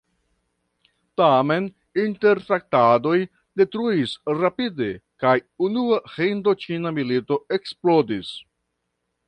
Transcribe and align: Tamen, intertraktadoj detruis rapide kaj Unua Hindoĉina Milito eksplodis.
Tamen, 1.21 1.67
intertraktadoj 2.03 3.13
detruis 3.61 4.15
rapide 4.39 4.89
kaj 5.25 5.35
Unua 5.69 6.01
Hindoĉina 6.17 6.97
Milito 6.99 7.39
eksplodis. 7.59 8.37